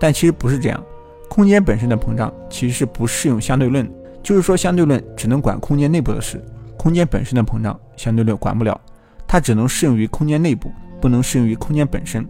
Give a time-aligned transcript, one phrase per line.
[0.00, 0.82] 但其实不是这样。
[1.28, 3.88] 空间本身的膨胀其实是不适用相对论，
[4.22, 6.42] 就是说相对论只能管空间内部的事，
[6.76, 8.80] 空间本身的膨胀相对论管不了，
[9.26, 12.26] 它只能适用于空间内部，不能适用于空间本身。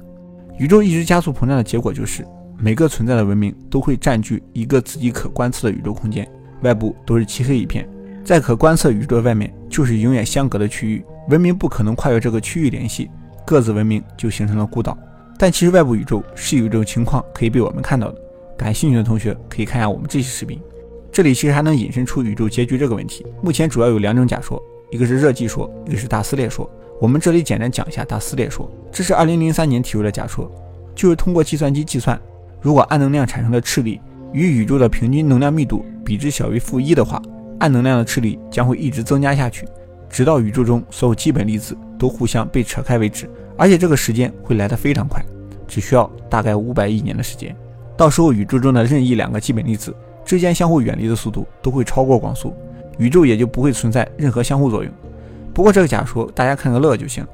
[0.58, 2.26] 宇宙一直加速膨胀的结果就是，
[2.58, 6.28] 每个存在的文明都会占据一个自己可观测的宇宙空间，
[6.62, 7.88] 外部都是漆黑一片，
[8.24, 13.08] 在可观测宇宙外面就是永远相隔的区域，文明不可能跨越这个区域联系，
[13.46, 14.98] 各自文明就形成了孤岛。
[15.38, 18.20] 但其实外部宇宙是有这种情况可以被我们看到的。
[18.56, 20.60] 感兴趣的同学可以看一下我们这期视频，
[21.12, 23.24] 这里其实还能引申出宇宙结局这个问题。
[23.41, 24.60] 目前主要有两种假说，
[24.91, 26.69] 一个是热寂说，一个是大撕裂说。
[27.01, 30.51] 我们这里简单讲一下大撕裂说，这是2003年提出的假说，
[30.96, 32.20] 就是通过计算机计算，
[32.60, 34.01] 如果暗能量产生的斥力
[34.32, 37.23] 与宇宙的平均能量密度比值小于负一的话，
[37.60, 39.65] 暗能量的斥力将会一直增加下去，
[40.09, 45.23] 直到宇宙中所有基本粒子都互相被扯开为止，而且这个时间会来得非常快，
[45.66, 47.55] 只需要大概五百亿年的时间。
[47.97, 49.95] 到时候，宇宙中的任意两个基本粒子
[50.25, 52.55] 之间相互远离的速度都会超过光速，
[52.99, 54.93] 宇宙也就不会存在任何相互作用。
[55.52, 57.27] 不过这个假说大家看个乐就行。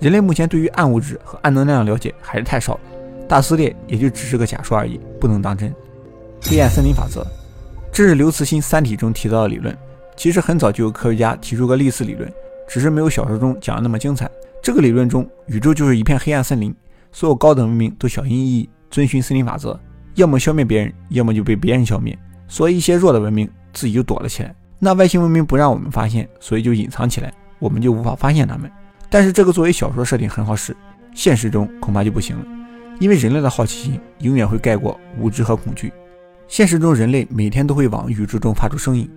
[0.00, 2.80] 人类目前对于暗物质和暗能量的了解还是太少了，
[3.28, 5.74] 大撕裂也就只是个假说而已，不能当真。
[6.40, 7.26] 黑暗森林法则，
[7.92, 9.76] 这是刘慈欣《三体》中提到的理论。
[10.18, 12.28] 其实很早就有科学家提出过类似理论，
[12.68, 14.28] 只是没有小说中讲的那么精彩。
[14.60, 16.74] 这个理论中，宇宙就是一片黑暗森林，
[17.12, 19.78] 所有高等文明都小心翼翼遵循森林法则。
[20.16, 22.18] 要么消灭别人，要么就被别人消灭。
[22.48, 24.52] 所以一些弱的文明自己就躲了起来。
[24.80, 28.68] 那外星文明不让我们发现，所以就隐藏起来，我们就无法发现他们。
[29.08, 30.76] 但是这个作为小说设定很好使，
[31.14, 32.44] 现实中恐怕就不行了，
[32.98, 35.92] 因为人类的好奇心永远会盖过无知和恐惧。
[36.48, 39.08] 现实中人类每天都会往宇宙中发出声音，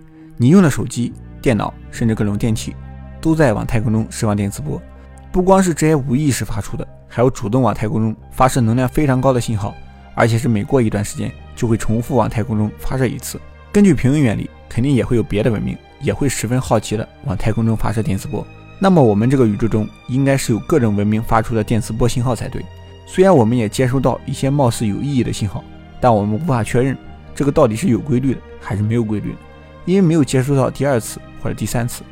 [0.42, 2.74] 你用的手机、电脑，甚至各种电器，
[3.20, 4.82] 都在往太空中释放电磁波。
[5.30, 9.72] 不光是这些无意识发出的，还有主动往太空中发射能量非常高的信号。
[10.16, 13.40] 而且是每过一段时间就会重复往太空中发射一次。
[13.70, 18.44] 根据平衡原理，肯定也会有别的文明也会十分好奇的往太空中发射电磁波。
[18.80, 22.60] 那么我们这个宇宙中应该是有各种文明发出的电磁波信号才对。
[23.06, 25.62] 虽然我们也接收到一些貌似有意义的信号，
[26.00, 26.98] 但我们无法确认
[27.32, 29.38] 这个到底是有规律的还是没有规律的，
[29.84, 32.02] 因为没有接收到第二次或者第三次。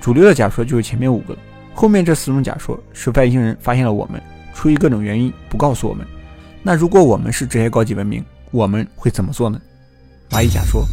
[0.00, 1.36] 主流的假说就是前面五个，
[1.74, 4.20] 后面这四种假说是外星人发现了我们，
[4.54, 6.06] 出于各种原因不告诉我们。
[6.62, 9.60] 那如果我们是这些高级文明，我们会怎么做呢？
[10.30, 10.84] 蚂蚁假说，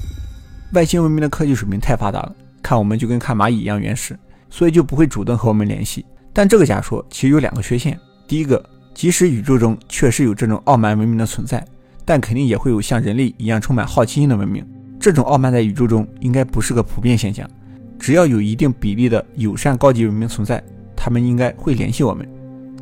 [0.73, 4.17] 外星文明的科技水平太发达了，看我们就跟看蚂蚁一样原始，
[4.49, 6.05] 所以就不会主动和我们联系。
[6.33, 8.63] 但这个假说其实有两个缺陷：第一个，
[8.93, 11.65] 即使宇宙中确实有这种傲慢文明的存在，
[12.03, 14.65] 但肯定也会有像人类一样充满好奇心的文明。
[15.07, 17.49] 这种傲慢在宇宙中应该不是个普遍现象。
[17.97, 20.61] 只要有一定比例的友善高级文明存在，
[20.97, 22.27] 他们应该会联系我们。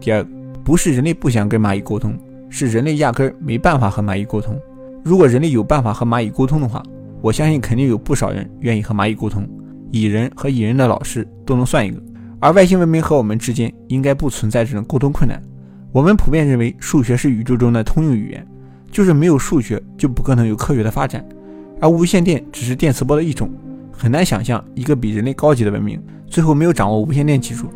[0.01, 0.25] 第二，
[0.63, 2.17] 不是人类不想跟蚂蚁沟通。
[2.49, 4.59] 是人类压根儿没办法和蚂蚁沟通。
[5.03, 6.81] 如果人类有办法和蚂蚁沟通的话，
[7.21, 9.47] 我相信肯定有不少人愿意和蚂蚁沟通。
[9.91, 12.01] 蚁人和蚁人的老师都能算一个。
[12.39, 15.39] 而外星文明和我们之间应该不存在这种沟通困难。
[15.91, 18.43] 我们普遍认为数学是宇宙中的通用语言，
[18.89, 21.23] 就是没有数学就不可能有科学的发展。
[21.81, 23.51] 而无线电只是电磁波的一种，
[23.91, 27.67] 很难想象一个比人类高级的文明最后没有掌握无线电技术，